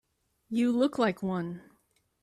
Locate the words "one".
1.21-1.61